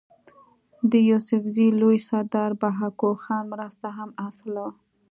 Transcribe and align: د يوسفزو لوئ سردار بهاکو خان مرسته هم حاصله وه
د 0.91 0.93
يوسفزو 1.09 1.65
لوئ 1.79 1.97
سردار 2.09 2.51
بهاکو 2.61 3.09
خان 3.23 3.43
مرسته 3.53 3.87
هم 3.97 4.09
حاصله 4.21 4.59
وه 4.65 4.69